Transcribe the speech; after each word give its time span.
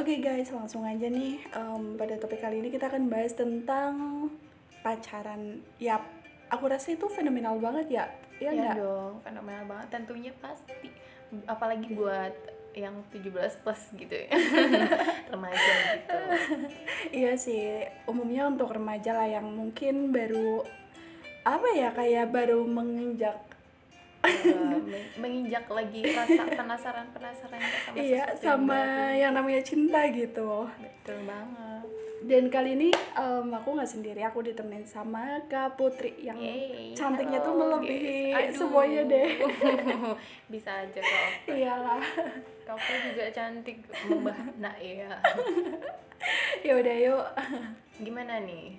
Oke 0.00 0.16
guys, 0.16 0.48
langsung 0.48 0.80
aja 0.88 1.12
nih 1.12 1.44
em, 1.52 2.00
pada 2.00 2.16
topik 2.16 2.40
kali 2.40 2.64
ini 2.64 2.72
kita 2.72 2.88
akan 2.88 3.12
bahas 3.12 3.36
tentang 3.36 3.92
pacaran. 4.80 5.60
Yap, 5.76 6.00
aku 6.48 6.72
rasa 6.72 6.96
itu 6.96 7.04
fenomenal 7.12 7.60
banget 7.60 8.00
ya. 8.00 8.04
Iya 8.40 8.48
ya 8.48 8.50
enggak? 8.56 8.74
dong, 8.80 9.12
fenomenal 9.20 9.64
banget. 9.68 9.86
Tentunya 9.92 10.32
pasti. 10.40 10.88
Apalagi 11.44 11.92
buat 11.92 12.32
yang 12.72 12.96
17 13.12 13.60
plus 13.60 13.82
gitu 13.92 14.14
ya. 14.16 14.32
Remaja 15.36 15.72
gitu. 15.92 16.18
Iya 17.12 17.32
sih, 17.36 17.84
umumnya 18.08 18.48
untuk 18.48 18.72
remaja 18.72 19.12
lah 19.12 19.28
yang 19.28 19.52
mungkin 19.52 20.16
baru 20.16 20.64
apa 21.44 21.76
ya 21.76 21.92
kayak 21.92 22.32
baru 22.32 22.64
menginjak 22.64 23.36
meng- 23.36 23.59
menginjak 25.16 25.64
lagi 25.72 26.04
rasa 26.12 26.42
penasaran-penasaran 26.44 27.60
sama 27.60 27.96
iya 27.96 28.24
yang 28.28 28.36
sama 28.36 28.80
yang 29.16 29.32
namanya 29.32 29.62
cinta 29.64 30.04
gitu. 30.12 30.68
Betul 30.76 31.24
banget. 31.24 31.84
Dan 32.20 32.52
kali 32.52 32.76
ini 32.76 32.92
em, 33.16 33.48
aku 33.48 33.80
nggak 33.80 33.88
sendiri, 33.88 34.20
aku 34.20 34.44
ditemenin 34.44 34.84
sama 34.84 35.40
Kak 35.48 35.80
Putri 35.80 36.20
yang 36.20 36.36
Yeay, 36.36 36.92
cantiknya 36.92 37.40
tuh 37.40 37.56
halo, 37.56 37.80
melebihi. 37.80 38.36
Aduh. 38.36 38.52
semuanya 38.52 39.02
deh. 39.08 39.28
Bisa 40.52 40.84
aja 40.84 41.00
kok. 41.00 41.28
Iyalah. 41.48 42.04
Kamu 42.68 42.92
juga 43.08 43.24
cantik 43.32 43.80
membahana 44.04 44.72
ya. 44.76 45.16
ya 46.68 46.72
udah 46.76 46.96
yuk. 47.08 47.26
Gimana 48.04 48.44
nih? 48.44 48.76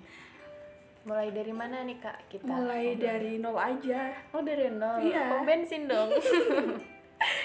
Mulai 1.02 1.28
dari 1.30 1.50
mana 1.50 1.82
nih 1.82 1.98
kak 1.98 2.18
kita? 2.28 2.46
Mulai 2.46 2.94
ngobrol? 2.94 3.02
dari 3.02 3.32
nol 3.36 3.56
aja. 3.56 4.00
Oh 4.30 4.40
dari 4.40 4.66
nol. 4.68 4.98
Iya. 5.00 5.22
Pom 5.28 5.42
bensin 5.42 5.82
dong. 5.84 6.10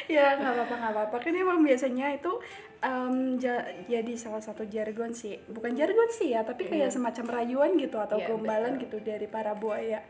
ya 0.09 0.33
nggak 0.33 0.57
apa-apa 0.57 0.73
nggak 0.73 0.93
apa-apa 0.95 1.17
kan 1.21 1.33
emang 1.37 1.61
biasanya 1.61 2.09
itu 2.09 2.33
em, 2.79 3.37
ja- 3.37 3.61
jadi 3.85 4.09
salah 4.17 4.41
satu 4.41 4.65
jargon 4.65 5.13
sih 5.13 5.37
bukan 5.45 5.77
jargon 5.77 6.09
sih 6.09 6.33
ya 6.33 6.41
tapi 6.41 6.65
kayak 6.65 6.89
Iya. 6.89 6.95
semacam 6.97 7.25
rayuan 7.29 7.77
gitu 7.77 8.01
atau 8.01 8.17
Iya, 8.17 8.25
gombalan 8.25 8.73
betul. 8.73 8.97
gitu 8.97 8.97
dari 9.05 9.29
para 9.29 9.53
buaya 9.53 10.01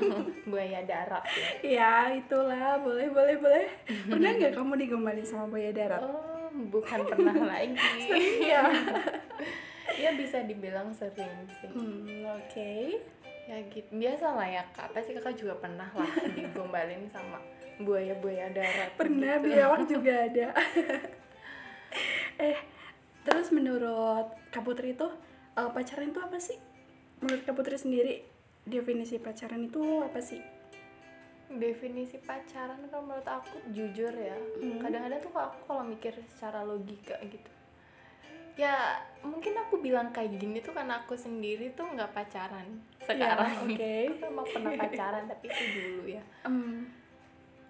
Buaya 0.44 0.84
darat 0.84 1.24
ya. 1.24 1.48
ya 1.64 1.92
itulah 2.12 2.76
boleh 2.78 3.08
boleh 3.08 3.36
boleh 3.40 3.64
pernah 4.04 4.28
nggak 4.30 4.52
kamu 4.52 4.72
digombalin 4.76 5.24
sama 5.24 5.48
buaya 5.48 5.72
darat 5.72 6.04
Oh, 6.04 6.52
bukan 6.68 6.98
pernah 7.08 7.36
lagi. 7.48 7.80
Iya. 8.44 8.60
Ya 9.98 10.10
bisa 10.18 10.42
dibilang 10.44 10.90
sering 10.94 11.46
sih. 11.60 11.70
hmm, 11.70 12.26
oke 12.26 12.72
Ya 13.44 13.60
gitu. 13.68 13.88
Biasa 13.92 14.32
lah 14.32 14.48
ya 14.48 14.64
kak. 14.72 14.96
Pasti 14.96 15.12
kakak 15.12 15.36
juga 15.36 15.54
pernah 15.60 15.84
lah 15.92 16.08
digombalin 16.36 17.04
sama 17.12 17.36
buaya-buaya 17.82 18.54
darat. 18.54 18.94
pernah 18.94 19.36
gitu. 19.42 19.50
biawak 19.50 19.82
juga 19.92 20.12
ada 20.30 20.46
eh 22.38 22.58
terus 23.26 23.50
menurut 23.50 24.30
Kak 24.50 24.62
Putri 24.62 24.94
itu 24.94 25.06
eh, 25.58 25.70
pacaran 25.70 26.10
itu 26.10 26.20
apa 26.22 26.38
sih 26.38 26.58
menurut 27.22 27.42
Kak 27.42 27.54
Putri 27.58 27.78
sendiri 27.78 28.22
definisi 28.62 29.18
pacaran 29.18 29.66
itu 29.66 29.82
apa 30.06 30.20
sih 30.22 30.42
Definisi 31.44 32.18
pacaran 32.18 32.82
kalau 32.90 33.04
menurut 33.06 33.28
aku 33.30 33.62
jujur 33.70 34.10
ya. 34.10 34.34
Hmm. 34.58 34.80
Kadang-kadang 34.80 35.22
tuh 35.22 35.30
aku 35.38 35.70
kalau 35.70 35.86
mikir 35.86 36.10
secara 36.26 36.66
logika 36.66 37.14
gitu. 37.22 37.46
Ya 38.54 39.02
mungkin 39.20 39.58
aku 39.58 39.82
bilang 39.82 40.14
kayak 40.14 40.38
gini 40.38 40.62
tuh 40.62 40.70
karena 40.70 41.02
aku 41.02 41.14
sendiri 41.14 41.74
tuh 41.74 41.90
nggak 41.90 42.12
pacaran 42.12 42.66
Ya, 43.02 43.34
sekarang. 43.34 43.66
oke. 43.66 43.94
Aku 44.14 44.24
emang 44.24 44.46
pernah 44.46 44.72
pacaran 44.78 45.24
tapi 45.26 45.46
itu 45.46 45.62
dulu 45.74 46.02
ya. 46.08 46.22
Em, 46.42 46.86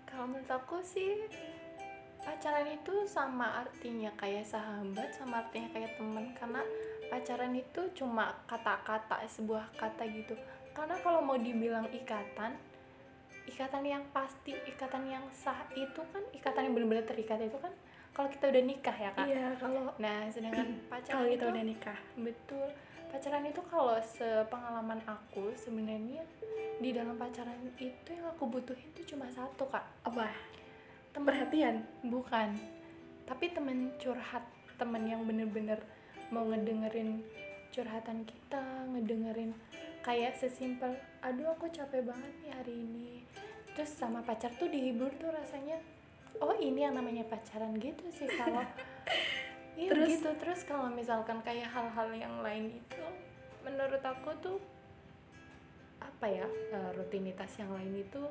Kalau 0.05 0.29
menurut 0.29 0.47
aku 0.47 0.79
sih 0.79 1.27
pacaran 2.19 2.69
itu 2.69 2.95
sama 3.05 3.61
artinya 3.61 4.13
kayak 4.15 4.45
sahabat 4.45 5.11
sama 5.11 5.43
artinya 5.43 5.69
kayak 5.73 5.97
teman 5.97 6.31
karena 6.33 6.63
pacaran 7.09 7.51
itu 7.53 7.81
cuma 7.95 8.31
kata-kata 8.45 9.25
sebuah 9.27 9.75
kata 9.75 10.05
gitu. 10.07 10.37
Karena 10.71 10.95
kalau 11.01 11.19
mau 11.19 11.35
dibilang 11.35 11.89
ikatan, 11.89 12.55
ikatan 13.47 13.85
yang 13.85 14.05
pasti, 14.11 14.55
ikatan 14.65 15.05
yang 15.07 15.25
sah 15.31 15.67
itu 15.73 16.01
kan 16.13 16.23
ikatan 16.31 16.69
yang 16.69 16.75
benar-benar 16.75 17.05
terikat 17.05 17.41
itu 17.41 17.59
kan 17.59 17.73
kalau 18.15 18.29
kita 18.31 18.47
udah 18.47 18.63
nikah 18.63 18.97
ya 18.97 19.11
kak. 19.11 19.27
iya 19.27 19.47
kalau 19.59 19.91
Nah 19.99 20.31
sedangkan 20.31 20.67
kalau 20.71 20.89
pacaran 20.89 21.27
kita 21.27 21.35
itu 21.35 21.45
udah 21.51 21.65
nikah 21.67 21.99
Betul. 22.15 22.67
Pacaran 23.11 23.45
itu 23.47 23.63
kalau 23.67 23.97
sepengalaman 24.03 25.01
aku 25.07 25.51
sebenarnya 25.55 26.23
di 26.79 26.91
dalam 26.91 27.15
pacaran 27.15 27.59
itu 27.79 28.11
yang 28.11 28.27
aku 28.31 28.47
butuhin 28.51 28.91
tuh 28.95 29.07
cuma 29.15 29.27
satu 29.31 29.67
kak. 29.67 29.83
apa 30.07 30.31
Temen 31.15 31.27
perhatian 31.31 31.83
bukan. 32.07 32.59
Tapi 33.23 33.55
temen 33.55 33.95
curhat, 34.03 34.43
temen 34.79 35.07
yang 35.07 35.23
bener-bener 35.23 35.79
mau 36.35 36.43
ngedengerin 36.51 37.23
curhatan 37.71 38.27
kita, 38.27 38.63
ngedengerin 38.91 39.55
kayak 40.03 40.37
sesimpel, 40.37 40.95
aduh 41.25 41.55
aku 41.55 41.71
capek 41.73 42.05
banget 42.05 42.33
nih 42.45 42.53
hari 42.53 42.75
ini. 42.77 43.09
Terus 43.73 43.91
sama 43.95 44.21
pacar 44.23 44.53
tuh 44.59 44.69
dihibur 44.69 45.11
tuh 45.17 45.33
rasanya, 45.33 45.81
oh 46.43 46.55
ini 46.59 46.87
yang 46.87 46.95
namanya 46.99 47.23
pacaran 47.27 47.75
gitu 47.79 48.05
sih 48.11 48.27
kalau 48.27 48.63
Iya 49.75 49.91
Terus? 49.91 50.09
gitu. 50.19 50.31
Terus 50.39 50.61
kalau 50.67 50.87
misalkan 50.91 51.43
kayak 51.43 51.67
hal-hal 51.67 52.09
yang 52.15 52.35
lain 52.47 52.71
itu 52.79 53.05
menurut 53.67 54.03
aku 54.07 54.31
tuh 54.39 54.59
apa 55.99 56.27
ya 56.31 56.47
eh, 56.47 56.91
rutinitas 56.95 57.51
yang 57.59 57.75
lain 57.75 58.07
itu 58.07 58.23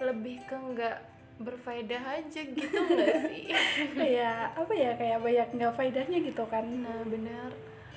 lebih 0.00 0.40
ke 0.48 0.56
nggak 0.56 0.98
berfaedah 1.42 2.02
aja 2.16 2.40
gitu 2.48 2.78
nggak 2.96 3.16
sih? 3.28 3.44
Kayak 3.92 4.56
apa 4.56 4.72
ya 4.72 4.90
kayak 4.96 5.18
banyak 5.20 5.48
nggak 5.52 5.74
faedahnya 5.76 6.18
gitu 6.24 6.44
kan. 6.48 6.64
Nah 6.64 7.00
benar. 7.04 7.50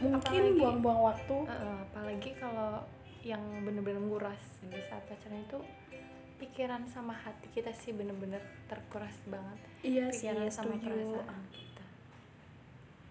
Mungkin 0.03 0.59
buang-buang 0.59 1.01
waktu. 1.07 1.37
Eh, 1.47 1.77
apalagi 1.87 2.35
kalau 2.35 2.83
yang 3.23 3.41
bener-bener 3.63 4.03
nguras 4.03 4.59
di 4.69 4.77
saat 4.85 5.01
pacaran 5.07 5.39
itu 5.41 5.57
pikiran 6.35 6.83
sama 6.91 7.15
hati 7.15 7.47
kita 7.51 7.71
sih 7.71 7.95
bener-bener 7.95 8.43
terkuras 8.67 9.15
banget. 9.27 9.59
Iya 9.83 10.11
sih 10.11 10.27
pikiran 10.29 10.51
sama 10.51 10.75
setuju. 10.75 10.91
perasaan 10.91 11.43
kita. 11.51 11.85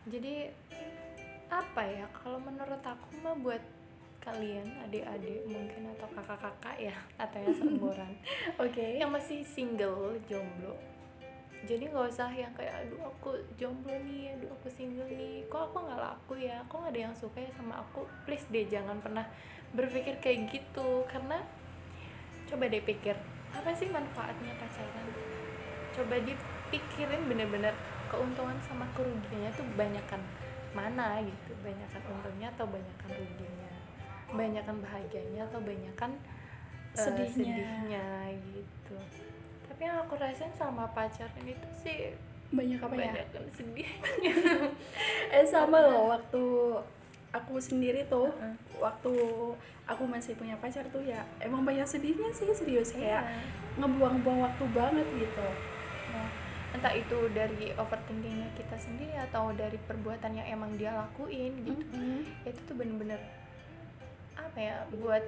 Jadi 0.04 0.34
apa 1.48 1.82
ya 1.86 2.06
kalau 2.10 2.38
menurut 2.42 2.82
aku 2.82 3.08
mah 3.22 3.36
buat 3.38 3.62
kalian 4.24 4.64
adik-adik 4.88 5.44
mungkin 5.44 5.92
atau 5.96 6.08
kakak-kakak 6.16 6.76
ya 6.80 6.96
atau 7.24 7.38
yang 7.44 7.56
seumuran 7.60 8.12
oke. 8.64 8.84
yang 8.96 9.12
masih 9.12 9.44
single 9.44 10.16
jomblo. 10.24 10.76
Jadi 11.64 11.88
nggak 11.88 12.12
usah 12.12 12.28
yang 12.32 12.52
kayak 12.52 12.84
aduh 12.84 13.08
aku 13.08 13.40
jomblo 13.56 13.92
nih 14.04 14.36
aduh 14.36 14.52
aku 14.52 14.68
single 14.68 15.08
nih. 15.08 15.44
Kok 15.48 15.72
aku 15.72 15.76
nggak 15.88 16.00
laku 16.00 16.34
ya? 16.36 16.60
Kok 16.68 16.76
nggak 16.76 16.92
ada 16.92 17.00
yang 17.08 17.16
suka 17.16 17.40
ya 17.40 17.48
sama 17.56 17.80
aku. 17.80 18.04
Please 18.28 18.44
deh 18.52 18.68
jangan 18.68 19.00
pernah 19.00 19.24
berpikir 19.72 20.20
kayak 20.20 20.52
gitu. 20.52 21.08
Karena 21.08 21.40
coba 22.54 22.70
deh 22.70 22.86
pikir 22.86 23.18
apa 23.50 23.70
sih 23.74 23.90
manfaatnya 23.90 24.54
pacaran? 24.62 25.06
Coba 25.90 26.22
dipikirin 26.22 27.26
bener-bener 27.26 27.74
keuntungan 28.06 28.54
sama 28.62 28.86
kerugiannya 28.94 29.50
tuh 29.58 29.66
banyakan 29.74 30.22
mana 30.70 31.18
gitu? 31.18 31.50
Banyakan 31.66 32.02
untungnya 32.14 32.54
atau 32.54 32.66
banyakan 32.70 33.10
ruginya? 33.10 33.74
Banyakan 34.30 34.76
bahagianya 34.86 35.42
atau 35.50 35.58
banyakan 35.66 36.10
eh, 36.94 37.02
Sedihnya. 37.02 37.34
sedihnya 37.34 38.06
gitu. 38.54 38.94
Tapi 39.66 39.80
yang 39.82 39.98
aku 40.06 40.14
rasain 40.14 40.54
sama 40.54 40.86
pacaran 40.94 41.42
itu 41.42 41.68
sih 41.74 42.14
banyak 42.54 42.78
apa 42.78 42.94
ya? 42.94 43.10
banyakan 43.10 43.44
sedih 43.50 43.90
eh 45.34 45.42
sama 45.42 45.82
loh 45.82 46.14
waktu 46.14 46.44
aku 47.34 47.58
sendiri 47.58 48.06
tuh 48.06 48.30
Heeh. 48.30 48.54
waktu 48.78 49.10
aku 49.84 50.02
masih 50.06 50.38
punya 50.38 50.54
pacar 50.56 50.86
tuh 50.88 51.02
ya 51.02 51.26
emang 51.42 51.66
banyak 51.66 51.84
sedihnya 51.84 52.30
sih 52.30 52.46
serius. 52.54 52.94
Kayak 52.94 53.26
Iya. 53.26 53.42
ngebuang-buang 53.82 54.40
waktu 54.40 54.64
banget 54.70 55.06
gitu. 55.12 55.48
Nah, 56.14 56.30
entah 56.70 56.94
itu 56.94 57.18
dari 57.30 57.74
overthinkingnya 57.74 58.54
kita 58.54 58.78
sendiri 58.78 59.18
atau 59.20 59.50
dari 59.50 59.74
perbuatan 59.76 60.30
yang 60.32 60.46
emang 60.48 60.78
dia 60.78 60.94
lakuin 60.94 61.52
gitu. 61.60 61.82
Mm-mm. 61.90 62.22
itu 62.46 62.60
tuh 62.62 62.74
bener-bener 62.74 63.18
apa 64.34 64.58
ya 64.58 64.76
buat 64.94 65.22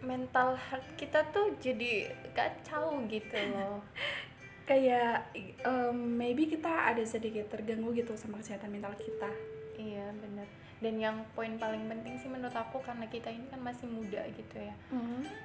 mental 0.00 0.52
health 0.54 0.84
kita 0.96 1.24
tuh 1.28 1.56
jadi 1.58 2.08
kacau 2.32 3.04
gitu 3.06 3.36
loh. 3.52 3.84
Kayak 4.68 5.28
em, 5.60 5.96
maybe 6.16 6.48
kita 6.48 6.88
ada 6.88 7.04
sedikit 7.04 7.52
terganggu 7.52 7.92
gitu 7.92 8.16
sama 8.16 8.40
kesehatan 8.40 8.72
mental 8.72 8.96
kita. 8.96 9.28
Iya 9.76 10.08
bener 10.14 10.48
dan 10.84 11.00
yang 11.00 11.16
poin 11.32 11.56
paling 11.56 11.88
penting 11.88 12.20
sih 12.20 12.28
menurut 12.28 12.52
aku 12.52 12.84
karena 12.84 13.08
kita 13.08 13.32
ini 13.32 13.48
kan 13.48 13.64
masih 13.64 13.88
muda 13.88 14.20
gitu 14.36 14.56
ya. 14.60 14.76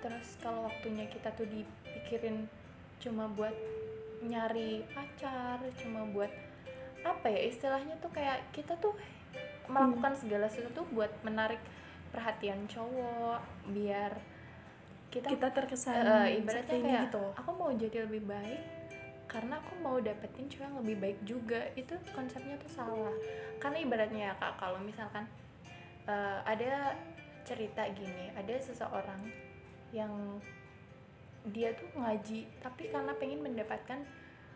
Terus 0.03 0.35
kalau 0.43 0.67
waktunya 0.67 1.07
kita 1.07 1.31
tuh 1.31 1.47
dipikirin 1.47 2.51
cuma 2.99 3.31
buat 3.31 3.55
nyari 4.19 4.83
pacar 4.91 5.63
cuma 5.79 6.03
buat 6.11 6.27
apa 7.07 7.31
ya 7.31 7.47
istilahnya 7.47 7.95
tuh 8.03 8.11
kayak 8.11 8.43
kita 8.51 8.75
tuh 8.83 8.91
melakukan 9.71 10.19
segala 10.19 10.51
sesuatu 10.51 10.83
buat 10.91 11.07
menarik 11.23 11.63
perhatian 12.11 12.67
cowok 12.67 13.39
biar 13.71 14.19
kita, 15.07 15.31
kita 15.31 15.47
terkesan 15.55 16.03
eh, 16.03 16.43
ibaratnya 16.43 16.75
kayak 16.83 17.01
gitu. 17.07 17.23
aku 17.39 17.49
mau 17.55 17.71
jadi 17.71 18.03
lebih 18.03 18.27
baik 18.27 18.61
karena 19.29 19.61
aku 19.61 19.73
mau 19.79 19.95
dapetin 20.01 20.49
cowok 20.49 20.65
yang 20.65 20.77
lebih 20.81 20.95
baik 20.97 21.19
juga. 21.21 21.61
Itu 21.77 21.93
konsepnya 22.17 22.57
tuh 22.57 22.71
salah 22.73 23.13
karena 23.69 23.85
ibaratnya 23.85 24.21
ya 24.25 24.33
kak 24.41 24.57
kalau 24.57 24.81
misalkan 24.81 25.29
eh, 26.09 26.39
ada 26.41 26.97
cerita 27.45 27.85
gini 27.93 28.33
ada 28.33 28.57
seseorang 28.57 29.21
yang 29.93 30.41
dia 31.53 31.69
tuh 31.77 31.85
ngaji 31.93 32.49
tapi 32.65 32.89
karena 32.89 33.13
pengen 33.21 33.45
mendapatkan 33.45 34.01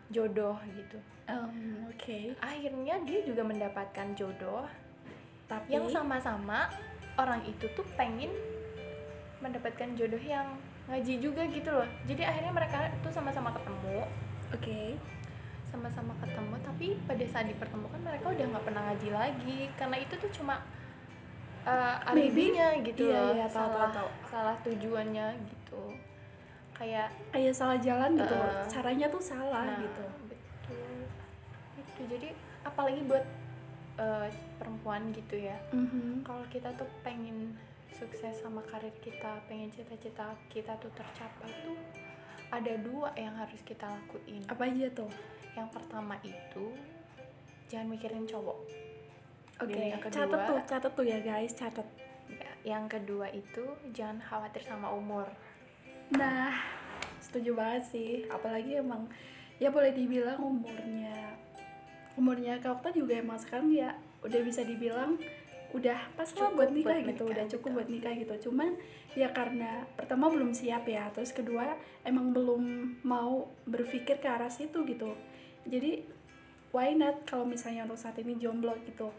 jodoh 0.09 0.57
gitu. 0.73 0.97
Em, 1.29 1.85
oke. 1.93 2.33
Akhirnya 2.41 2.97
dia 3.05 3.21
juga 3.21 3.45
mendapatkan 3.45 4.17
jodoh 4.17 4.65
tapi 5.45 5.77
yang 5.77 5.85
sama-sama 5.93 6.73
orang 7.13 7.45
itu 7.45 7.69
tuh 7.77 7.85
pengen 7.93 8.33
mendapatkan 9.45 9.93
jodoh 9.93 10.19
yang 10.25 10.57
ngaji 10.89 11.21
juga 11.21 11.45
gitu 11.53 11.69
loh. 11.69 11.85
Jadi 12.09 12.25
akhirnya 12.25 12.49
mereka 12.49 12.89
tuh 13.05 13.13
sama-sama 13.13 13.53
ketemu. 13.53 14.09
Oke 14.57 14.97
sama-sama 15.73 16.13
ketemu 16.21 16.55
tapi 16.61 16.87
pada 17.09 17.25
saat 17.25 17.49
dipertemukan 17.49 17.97
mereka 17.97 18.29
udah 18.29 18.45
nggak 18.45 18.65
pernah 18.69 18.81
ngaji 18.85 19.09
lagi. 19.09 19.59
Karena 19.73 19.97
itu 19.97 20.13
tuh 20.15 20.29
cuma 20.29 20.61
uh, 21.65 21.97
alibinya 22.05 22.77
gitu 22.79 23.09
Iya, 23.09 23.17
loh. 23.17 23.33
iya, 23.33 23.45
tahu, 23.49 23.57
salah 23.57 23.89
tahu, 23.89 23.93
tahu. 23.97 24.09
salah 24.29 24.55
tujuannya 24.61 25.27
gitu. 25.49 25.81
Kayak 26.73 27.09
kayak 27.33 27.53
salah 27.53 27.77
jalan 27.81 28.11
gitu 28.13 28.35
Eh. 28.37 28.65
caranya 28.69 29.07
tuh 29.09 29.23
salah 29.23 29.65
nah, 29.65 29.81
gitu. 29.81 30.05
betul. 30.29 30.97
Itu 31.81 32.01
jadi 32.05 32.29
apalagi 32.61 33.01
buat 33.03 33.25
uh, 33.97 34.29
perempuan 34.57 35.09
gitu 35.09 35.35
ya. 35.41 35.57
Mhm. 35.73 36.21
kalau 36.21 36.45
kita 36.47 36.69
tuh 36.73 36.87
pengen 37.01 37.57
sukses 37.93 38.41
sama 38.41 38.57
karir 38.65 38.89
kita 38.99 39.37
pengen 39.45 39.69
cita-cita 39.69 40.33
kita 40.49 40.73
tuh 40.81 40.89
tercapai 40.91 41.45
tuh 41.61 41.77
ada 42.53 42.73
dua 42.77 43.09
yang 43.17 43.33
harus 43.33 43.61
kita 43.65 43.89
lakuin. 43.89 44.45
Apa 44.45 44.69
aja 44.69 44.87
tuh? 44.93 45.09
Yang 45.57 45.69
pertama 45.73 46.15
itu 46.21 46.65
jangan 47.69 47.89
mikirin 47.89 48.29
cowok. 48.29 48.59
Oke 49.61 49.73
kedua- 49.73 50.13
catat 50.13 50.39
tuh 50.45 50.59
catat 50.69 50.91
tuh 50.93 51.05
ya 51.05 51.17
guys 51.21 51.53
catat 51.57 51.87
Ya, 52.33 52.79
yang 52.79 52.87
kedua 52.87 53.29
itu 53.29 53.61
jangan 53.93 54.17
khawatir 54.23 54.63
sama 54.63 54.89
umur. 54.89 55.27
Nah 56.15 56.55
setuju 57.19 57.53
banget 57.53 57.83
sih. 57.93 58.11
Apalagi 58.31 58.79
emang 58.79 59.05
ya 59.61 59.69
boleh 59.69 59.93
dibilang 59.93 60.41
umurnya 60.41 61.37
umurnya 62.13 62.61
Kak 62.61 62.81
Okta 62.81 62.89
juga 62.93 63.17
emang 63.17 63.41
sekarang 63.41 63.73
ya 63.73 63.97
udah 64.21 64.41
bisa 64.45 64.61
dibilang 64.61 65.17
udah 65.73 65.99
pas 66.13 66.29
lah 66.37 66.53
buat 66.53 66.69
nikah 66.69 67.01
buat 67.01 67.09
gitu 67.09 67.23
menikah, 67.25 67.33
udah 67.33 67.45
cukup 67.49 67.69
buat 67.81 67.89
nikah 67.89 68.13
gitu. 68.13 68.33
Cuman 68.49 68.77
ya 69.17 69.33
karena 69.33 69.89
pertama 69.97 70.29
belum 70.29 70.53
siap 70.53 70.85
ya 70.85 71.09
terus 71.09 71.33
kedua 71.33 71.73
emang 72.05 72.29
belum 72.29 72.63
mau 73.01 73.49
berpikir 73.65 74.21
ke 74.21 74.29
arah 74.29 74.53
situ 74.53 74.85
gitu. 74.85 75.17
Jadi 75.65 76.05
why 76.69 76.93
not 76.93 77.25
kalau 77.25 77.49
misalnya 77.49 77.89
untuk 77.89 77.97
saat 77.97 78.21
ini 78.21 78.37
jomblo 78.37 78.77
gitu? 78.85 79.09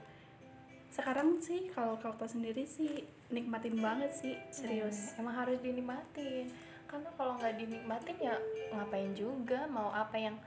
Sekarang 0.95 1.43
sih 1.43 1.67
kalau 1.75 1.99
Okta 1.99 2.31
sendiri 2.31 2.63
sih 2.63 3.03
nikmatin 3.35 3.75
banget 3.83 4.15
sih 4.15 4.39
serius. 4.55 5.19
Hmm, 5.19 5.27
emang 5.27 5.35
harus 5.43 5.59
dinikmatin. 5.59 6.47
Karena 6.87 7.11
kalau 7.19 7.35
nggak 7.35 7.59
dinikmatin 7.59 8.17
ya 8.23 8.39
ngapain 8.71 9.11
juga? 9.11 9.67
Mau 9.67 9.91
apa 9.91 10.15
yang 10.15 10.39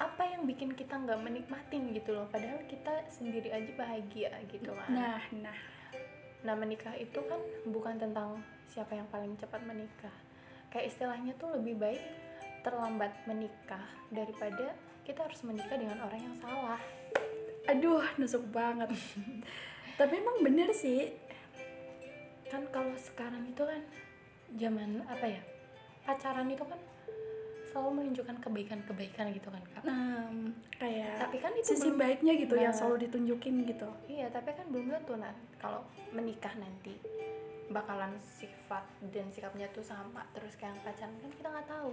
apa 0.00 0.22
yang 0.24 0.48
bikin 0.48 0.72
kita 0.72 0.96
nggak 0.96 1.20
menikmatin 1.20 1.92
gitu 1.92 2.16
loh 2.16 2.26
padahal 2.32 2.60
kita 2.66 3.04
sendiri 3.12 3.52
aja 3.52 3.70
bahagia 3.76 4.30
gitu 4.48 4.72
kan 4.72 4.88
nah 4.92 5.22
nah 5.30 5.58
Nah 6.42 6.58
menikah 6.58 6.94
itu 6.98 7.22
kan 7.22 7.38
bukan 7.70 8.02
tentang 8.02 8.42
siapa 8.66 8.98
yang 8.98 9.06
paling 9.14 9.38
cepat 9.38 9.62
menikah. 9.62 10.14
Kayak 10.74 10.90
istilahnya 10.90 11.32
tuh 11.38 11.54
lebih 11.54 11.78
baik 11.78 12.02
terlambat 12.66 13.14
menikah 13.30 13.82
daripada 14.10 14.74
kita 15.02 15.26
harus 15.26 15.42
menikah 15.46 15.74
dengan 15.78 15.98
orang 16.02 16.20
yang 16.30 16.36
salah. 16.38 16.78
aduh 17.62 18.02
nusuk 18.18 18.42
banget 18.50 18.90
tapi 19.94 20.18
emang 20.18 20.42
bener 20.42 20.74
sih 20.74 21.14
Kan 22.50 22.66
kalau 22.74 22.90
sekarang 22.98 23.46
itu 23.46 23.62
kan 23.62 23.78
zaman 24.58 24.98
apa 25.06 25.30
ya? 25.30 25.42
Pacaran 26.02 26.50
itu 26.50 26.66
kan 26.66 26.76
selalu 27.72 27.90
menunjukkan 27.98 28.36
kebaikan-kebaikan 28.38 29.32
gitu 29.32 29.48
kan 29.48 29.62
kak. 29.66 29.82
Em, 29.82 30.36
kayak 30.72 31.16
Tapi 31.18 31.36
kan 31.38 31.52
itu 31.52 31.66
sisi 31.66 31.88
belum- 31.88 31.98
baiknya 31.98 32.32
gitu 32.36 32.54
yang 32.54 32.68
Nah. 32.68 32.76
selalu 32.76 32.96
ditunjukin 33.02 33.54
gitu 33.64 33.88
Iya, 34.06 34.28
tapi 34.28 34.52
kan 34.52 34.68
belum 34.68 34.92
tentu 34.92 35.16
nah 35.16 35.32
kalau 35.56 35.80
menikah 36.10 36.52
nanti 36.54 36.92
bakalan 37.66 38.12
sifat 38.20 38.84
dan 39.08 39.26
sikapnya 39.26 39.64
tuh 39.70 39.80
sama 39.80 40.20
terus 40.30 40.52
kayak 40.54 40.70
yang 40.70 40.82
pacaran 40.84 41.16
kan 41.16 41.30
kita 41.32 41.48
nggak 41.48 41.64
tahu. 41.66 41.92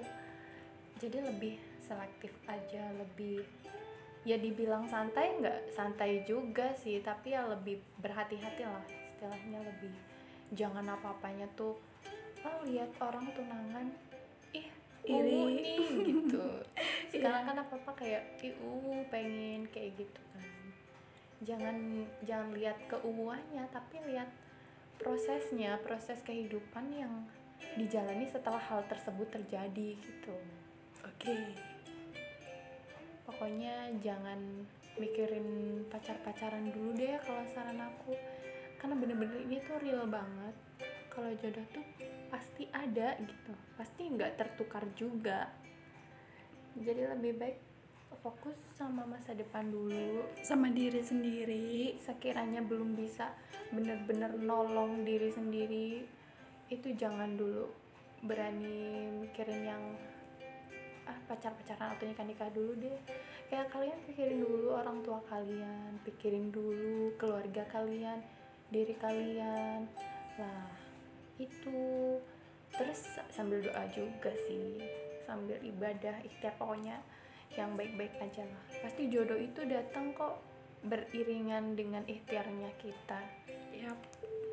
Jadi 0.99 1.17
lebih 1.23 1.55
selektif 1.79 2.35
aja, 2.45 2.83
lebih 2.93 3.47
ya 4.21 4.35
dibilang 4.35 4.83
santai 4.83 5.39
nggak 5.39 5.71
santai 5.71 6.21
juga 6.23 6.75
sih, 6.75 6.99
tapi 6.99 7.31
ya 7.31 7.47
lebih 7.47 7.79
berhati-hati 7.97 8.61
lah 8.61 8.83
istilahnya 9.09 9.63
lebih 9.63 9.95
jangan 10.51 10.83
apa-apanya 10.89 11.47
tuh 11.53 11.79
oh 12.39 12.57
lihat 12.63 12.91
orang 12.99 13.31
tunangan 13.31 13.87
Iri. 15.05 15.39
nih 15.63 15.79
gitu. 16.07 16.45
Sekarang 17.11 17.43
kan 17.47 17.57
apa 17.61 17.73
apa 17.75 17.91
kayak 17.95 18.23
ih 18.43 18.55
uh, 18.59 19.03
pengen 19.07 19.67
kayak 19.71 19.95
gitu 19.95 20.21
kan. 20.35 20.49
Jangan 21.43 21.77
jangan 22.27 22.49
lihat 22.55 22.77
keuannya 22.91 23.63
tapi 23.71 24.03
lihat 24.09 24.29
prosesnya 24.99 25.79
proses 25.79 26.19
kehidupan 26.27 26.91
yang 26.91 27.23
dijalani 27.79 28.27
setelah 28.27 28.59
hal 28.59 28.83
tersebut 28.91 29.27
terjadi 29.31 29.95
gitu. 29.95 30.35
Oke. 31.07 31.55
Pokoknya 33.23 33.93
jangan 34.03 34.67
mikirin 34.99 35.79
pacar-pacaran 35.87 36.67
dulu 36.75 36.91
deh 36.99 37.15
kalau 37.23 37.43
saran 37.55 37.79
aku. 37.79 38.15
Karena 38.79 38.95
bener-bener 38.95 39.39
ini 39.47 39.63
tuh 39.63 39.79
real 39.79 40.03
banget. 40.07 40.55
Kalau 41.11 41.31
jodoh 41.39 41.67
tuh 41.71 41.83
pasti 42.39 42.63
ada 42.71 43.19
gitu. 43.19 43.51
Pasti 43.75 44.07
nggak 44.07 44.39
tertukar 44.39 44.87
juga. 44.95 45.51
Jadi 46.79 47.03
lebih 47.03 47.35
baik 47.35 47.59
fokus 48.23 48.55
sama 48.79 49.03
masa 49.03 49.35
depan 49.35 49.67
dulu. 49.67 50.23
Sama 50.39 50.71
diri 50.71 51.03
sendiri. 51.03 51.99
Sekiranya 51.99 52.63
belum 52.63 52.95
bisa 52.95 53.35
bener-bener 53.75 54.39
nolong 54.39 55.03
diri 55.03 55.29
sendiri 55.35 56.07
itu 56.69 56.87
jangan 56.95 57.35
dulu 57.35 57.67
berani 58.23 59.09
mikirin 59.19 59.61
yang 59.65 59.83
ah 61.09 61.17
pacar-pacaran 61.25 61.97
atau 61.97 62.05
nikah-nikah 62.07 62.47
dulu 62.55 62.71
deh. 62.79 62.99
Kayak 63.51 63.67
kalian 63.73 63.99
pikirin 64.07 64.39
dulu 64.39 64.77
orang 64.79 65.03
tua 65.03 65.19
kalian 65.27 65.99
pikirin 66.07 66.53
dulu 66.53 67.11
keluarga 67.19 67.67
kalian 67.67 68.23
diri 68.71 68.95
kalian. 68.95 69.89
Lah 70.39 70.88
itu. 71.39 72.19
Terus 72.69 73.17
sambil 73.33 73.63
doa 73.65 73.83
juga 73.89 74.29
sih 74.45 74.77
sambil 75.29 75.61
ibadah 75.61 76.25
ikhtiar 76.25 76.57
pokoknya 76.57 76.97
yang 77.53 77.77
baik-baik 77.77 78.17
aja 78.17 78.49
lah. 78.49 78.63
Pasti 78.81 79.13
jodoh 79.13 79.37
itu 79.37 79.61
datang 79.69 80.09
kok 80.17 80.41
beriringan 80.81 81.77
dengan 81.77 82.01
ikhtiarnya 82.09 82.73
kita. 82.81 83.21
Ya 83.69 83.93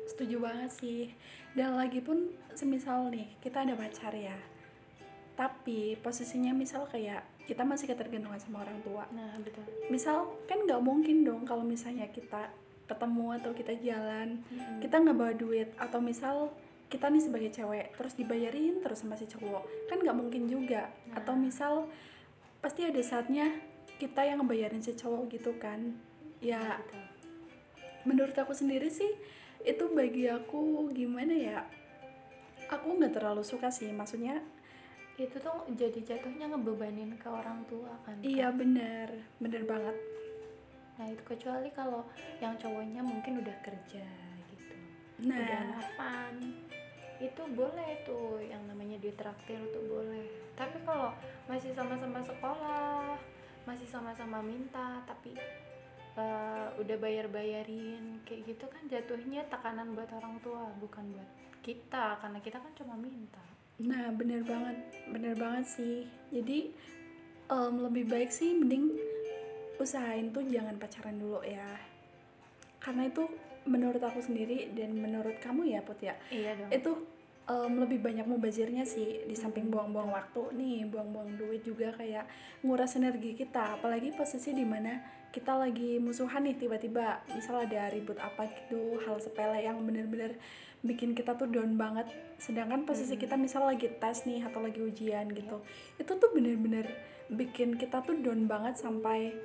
setuju 0.05 0.37
banget 0.37 0.71
sih. 0.77 1.01
Dan 1.57 1.73
lagi 1.73 1.97
pun 1.97 2.29
semisal 2.53 3.09
nih 3.09 3.25
kita 3.41 3.65
ada 3.65 3.73
pacar 3.73 4.13
ya. 4.13 4.37
Tapi 5.33 5.97
posisinya 6.01 6.53
misal 6.53 6.85
kayak 6.89 7.25
kita 7.45 7.61
masih 7.65 7.89
ketergantungan 7.89 8.41
sama 8.41 8.61
orang 8.65 8.81
tua. 8.85 9.05
Nah 9.13 9.33
betul. 9.41 9.65
Misal 9.89 10.29
kan 10.45 10.61
nggak 10.65 10.81
mungkin 10.81 11.25
dong 11.25 11.41
kalau 11.45 11.65
misalnya 11.65 12.09
kita 12.09 12.49
ketemu 12.87 13.35
atau 13.35 13.51
kita 13.51 13.75
jalan 13.83 14.41
Hmm. 14.47 14.79
kita 14.81 14.95
nggak 15.01 15.17
bawa 15.17 15.33
duit. 15.37 15.69
Atau 15.77 16.01
misal 16.01 16.49
kita 16.87 17.11
nih 17.11 17.23
sebagai 17.23 17.51
cewek 17.51 17.99
terus 17.99 18.15
dibayarin 18.15 18.79
terus 18.79 19.03
sama 19.03 19.19
si 19.19 19.27
cowok. 19.27 19.91
Kan 19.91 19.99
nggak 19.99 20.17
mungkin 20.17 20.47
juga. 20.47 20.87
Nah. 21.11 21.19
atau 21.19 21.33
misal 21.35 21.73
pasti 22.63 22.87
ada 22.87 22.99
saatnya 23.03 23.51
kita 23.99 24.23
yang 24.23 24.43
ngebayarin 24.43 24.79
si 24.79 24.95
cowok 24.95 25.27
gitu 25.35 25.51
kan. 25.59 25.95
Ya 26.39 26.79
betul. 26.79 27.03
menurut 28.07 28.35
aku 28.39 28.55
sendiri 28.55 28.87
sih 28.87 29.09
itu 29.67 29.83
bagi 29.91 30.31
aku 30.31 30.87
gimana 30.95 31.33
ya 31.35 31.59
aku 32.71 32.95
nggak 32.95 33.19
terlalu 33.19 33.43
suka 33.43 33.67
sih. 33.67 33.91
Maksudnya 33.91 34.39
itu 35.17 35.33
tuh 35.41 35.65
jadi 35.73 35.97
jatuhnya 36.05 36.45
ngebebanin 36.53 37.17
ke 37.17 37.27
orang 37.27 37.65
tua 37.67 37.91
kan 38.07 38.15
iya 38.23 38.47
bener. 38.53 39.27
Bener 39.43 39.67
banget. 39.67 39.97
Nah 40.97 41.05
itu 41.11 41.23
kecuali 41.27 41.67
kalau 41.75 42.07
yang 42.39 42.55
cowoknya 42.55 43.03
mungkin 43.03 43.43
udah 43.43 43.57
kerja 43.59 44.07
gitu. 44.55 44.75
Udah 45.25 45.35
nah. 45.35 45.65
mapan 45.73 46.66
itu 47.17 47.41
boleh 47.53 48.05
tuh 48.05 48.37
yang 48.41 48.61
namanya 48.69 48.97
ditraktir 49.01 49.57
tuh 49.73 49.83
boleh. 49.89 50.53
Tapi 50.53 50.77
kalau 50.85 51.13
masih 51.49 51.73
sama-sama 51.73 52.21
sekolah 52.21 53.17
masih 53.67 53.87
sama-sama 53.89 54.39
minta 54.39 55.03
tapi 55.03 55.35
eh, 56.15 56.67
udah 56.79 56.97
bayar-bayarin 57.01 58.23
kayak 58.23 58.55
gitu 58.55 58.65
kan 58.71 58.83
jatuhnya 58.87 59.43
tekanan 59.51 59.91
buat 59.91 60.07
orang 60.13 60.37
tua 60.39 60.69
bukan 60.77 61.03
buat 61.13 61.29
kita. 61.65 62.21
Karena 62.21 62.39
kita 62.41 62.61
kan 62.61 62.73
cuma 62.77 62.93
minta. 62.93 63.41
Nah 63.81 64.13
bener 64.13 64.45
banget 64.45 64.77
bener 65.09 65.33
banget 65.33 65.65
sih. 65.65 66.05
Jadi 66.29 66.73
Em, 67.47 67.79
lebih 67.79 68.11
baik 68.11 68.27
sih 68.27 68.51
mending 68.51 68.91
usahain 69.79 70.35
tuh 70.35 70.43
jangan 70.51 70.75
pacaran 70.75 71.15
dulu 71.15 71.39
ya. 71.47 71.79
Karena 72.83 73.07
itu 73.07 73.23
menurut 73.67 74.01
aku 74.01 74.23
sendiri 74.23 74.71
dan 74.73 74.95
menurut 74.95 75.37
kamu 75.43 75.67
ya 75.75 75.83
Put 75.83 75.99
ya? 76.01 76.15
Iya 76.31 76.57
dong. 76.57 76.69
Itu 76.71 76.91
em, 77.47 77.73
lebih 77.79 77.99
banyak 78.03 78.25
mubazirnya 78.27 78.83
sih 78.83 79.27
di 79.27 79.35
samping 79.35 79.67
buang-buang 79.71 80.11
waktu 80.11 80.41
nih 80.55 80.87
buang-buang 80.87 81.39
duit 81.39 81.63
juga 81.63 81.91
kayak 81.95 82.27
nguras 82.63 82.95
energi 82.95 83.35
kita. 83.35 83.79
Apalagi 83.79 84.15
posisi 84.15 84.55
di 84.55 84.65
mana 84.65 84.99
kita 85.31 85.53
lagi 85.59 85.99
musuhan 85.99 86.47
nih 86.47 86.55
tiba-tiba 86.55 87.21
misal 87.35 87.61
ada 87.61 87.91
ribut 87.91 88.17
apa 88.17 88.47
gitu 88.47 88.97
hal 89.03 89.19
sepele 89.19 89.59
yang 89.61 89.83
bener-bener 89.83 90.39
bikin 90.81 91.13
kita 91.13 91.35
tuh 91.35 91.51
down 91.51 91.75
banget. 91.75 92.07
Sedangkan 92.39 92.87
posisi 92.87 93.19
kita 93.19 93.35
misal 93.35 93.67
lagi 93.67 93.91
tes 93.99 94.23
nih 94.23 94.43
atau 94.47 94.63
lagi 94.63 94.79
ujian 94.79 95.27
gitu 95.35 95.59
itu 95.97 96.11
tuh 96.15 96.29
bener-bener 96.31 96.87
bikin 97.27 97.75
kita 97.75 97.99
tuh 98.03 98.15
down 98.23 98.47
banget 98.47 98.79
sampai 98.79 99.35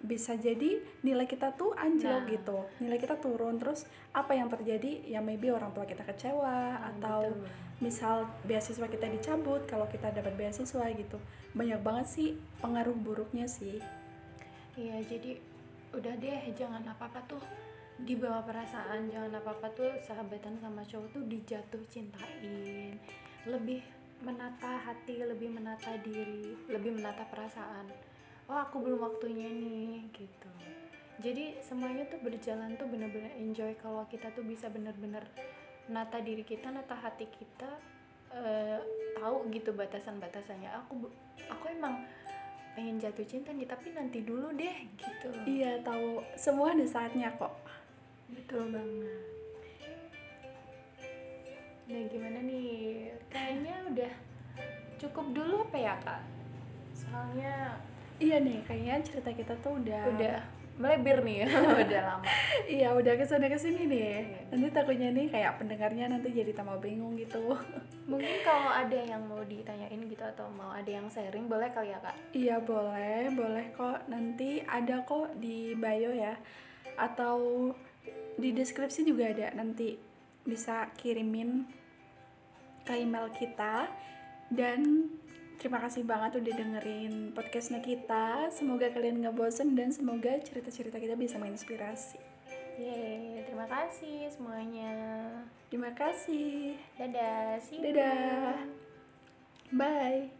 bisa 0.00 0.32
jadi 0.32 0.80
nilai 1.04 1.28
kita 1.28 1.52
tuh 1.60 1.76
anjlok 1.76 2.24
Nah. 2.24 2.32
gitu 2.32 2.58
nilai 2.80 2.96
kita 2.96 3.20
turun 3.20 3.60
terus 3.60 3.84
apa 4.16 4.32
yang 4.32 4.48
terjadi 4.48 5.04
ya 5.04 5.20
maybe 5.20 5.52
orang 5.52 5.76
tua 5.76 5.84
kita 5.84 6.00
kecewa 6.08 6.80
atau 6.96 7.28
betul. 7.28 7.84
misal 7.84 8.24
beasiswa 8.48 8.88
kita 8.88 9.06
dicabut 9.12 9.68
kalau 9.68 9.84
kita 9.92 10.08
dapat 10.08 10.32
beasiswa 10.40 10.88
gitu 10.96 11.20
banyak 11.52 11.80
banget 11.84 12.06
sih 12.08 12.28
pengaruh 12.64 12.96
buruknya 12.96 13.44
sih 13.44 13.76
Iya, 14.78 15.02
jadi 15.04 15.36
udah 15.92 16.14
deh 16.16 16.40
jangan 16.54 16.80
apa-apa 16.86 17.20
tuh 17.26 17.42
dibawa 18.00 18.40
perasaan, 18.46 19.10
jangan 19.12 19.42
apa-apa 19.42 19.68
tuh 19.76 19.90
sahabatan 20.00 20.56
sama 20.56 20.80
cowok 20.86 21.10
tuh 21.12 21.22
dijatuh 21.28 21.82
cintain. 21.90 22.96
Lebih 23.44 23.82
menata 24.24 24.80
hati, 24.80 25.20
lebih 25.20 25.52
menata 25.52 25.92
diri, 26.00 26.56
lebih 26.70 26.96
menata 26.96 27.28
perasaan. 27.28 27.92
Oh, 28.50 28.58
aku 28.58 28.82
belum 28.82 28.98
waktunya 28.98 29.46
nih 29.46 30.10
gitu. 30.10 30.50
Jadi 31.22 31.62
semuanya 31.62 32.02
tuh 32.10 32.18
berjalan 32.18 32.74
tuh 32.74 32.90
bener-bener 32.90 33.30
enjoy 33.38 33.70
kalau 33.78 34.02
kita 34.10 34.26
tuh 34.34 34.42
bisa 34.42 34.66
bener-bener 34.66 35.22
nata 35.86 36.18
diri 36.18 36.42
kita, 36.42 36.74
nata 36.74 36.98
hati 36.98 37.30
kita 37.30 37.70
eh, 38.34 38.82
tahu 39.14 39.46
gitu 39.54 39.70
batasan-batasannya. 39.70 40.66
Aku 40.82 41.06
bu- 41.06 41.14
aku 41.46 41.70
emang 41.70 42.02
pengen 42.74 42.98
jatuh 42.98 43.22
cinta 43.22 43.54
nih 43.54 43.70
tapi 43.70 43.94
nanti 43.94 44.26
dulu 44.26 44.50
deh 44.50 44.76
gitu. 44.98 45.30
Iya 45.46 45.78
tahu. 45.86 46.18
Semua 46.34 46.74
ada 46.74 46.86
saatnya 46.90 47.30
kok. 47.38 47.54
Betul 48.34 48.74
banget. 48.74 49.22
Nah 51.86 52.02
gimana 52.10 52.38
nih? 52.42 53.14
Kayaknya 53.30 53.74
udah 53.94 54.12
cukup 54.98 55.26
dulu 55.38 55.54
apa 55.70 55.78
ya 55.78 55.94
kak? 56.02 56.22
Soalnya 56.98 57.78
iya 58.20 58.36
nih 58.38 58.60
kayaknya 58.68 58.94
cerita 59.02 59.30
kita 59.32 59.54
tuh 59.64 59.80
udah 59.80 60.02
udah 60.12 60.36
melebir 60.80 61.20
nih 61.20 61.44
udah 61.84 62.00
lama. 62.00 62.24
Iya 62.64 62.96
udah 62.96 63.14
ke 63.20 63.24
sana 63.28 63.52
ke 63.52 63.60
sini 63.60 63.84
nih. 63.84 64.00
Iya. 64.00 64.40
nanti 64.48 64.68
takutnya 64.72 65.08
nih 65.12 65.28
kayak 65.28 65.60
pendengarnya 65.60 66.08
nanti 66.08 66.32
jadi 66.32 66.56
tambah 66.56 66.80
bingung 66.80 67.20
gitu. 67.20 67.52
Mungkin 68.08 68.40
kalau 68.40 68.72
ada 68.72 68.96
yang 68.96 69.20
mau 69.28 69.44
ditanyain 69.44 70.00
gitu 70.08 70.24
atau 70.24 70.48
mau 70.48 70.72
ada 70.72 70.88
yang 70.88 71.04
sharing 71.12 71.52
boleh 71.52 71.68
kali 71.68 71.92
ya 71.92 72.00
kak? 72.00 72.16
Iya 72.32 72.56
boleh 72.64 73.28
boleh 73.36 73.66
kok. 73.76 74.08
Nanti 74.08 74.64
ada 74.64 75.04
kok 75.04 75.36
di 75.36 75.76
bio 75.76 76.10
ya. 76.16 76.32
Atau 76.96 77.70
di 78.40 78.56
deskripsi 78.56 79.04
juga 79.04 79.28
ada. 79.28 79.52
Nanti 79.52 80.00
bisa 80.48 80.88
kirimin 80.96 81.68
ke 82.88 82.96
email 82.96 83.28
kita. 83.36 83.92
Dan 84.50 85.12
terima 85.60 85.76
kasih 85.84 86.08
banget 86.08 86.40
udah 86.40 86.54
dengerin 86.56 87.36
podcastnya 87.36 87.84
kita. 87.84 88.48
Semoga 88.48 88.88
kalian 88.88 89.20
nggak 89.20 89.36
bosen 89.36 89.76
dan 89.76 89.92
semoga 89.92 90.40
cerita-cerita 90.40 90.96
kita 90.96 91.20
bisa 91.20 91.36
menginspirasi. 91.36 92.16
Yeay, 92.80 93.44
terima 93.44 93.68
kasih 93.68 94.32
semuanya. 94.32 94.96
Terima 95.68 95.92
kasih. 95.92 96.80
Dadah 96.96 97.60
see 97.60 97.76
you. 97.76 97.92
Dadah. 97.92 98.64
bye 99.70 100.39